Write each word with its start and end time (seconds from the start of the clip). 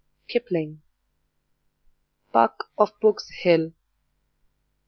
KIPLING: 0.27 0.81
"Puck 2.33 2.71
of 2.75 2.99
Pook's 2.99 3.29
Hill." 3.43 3.73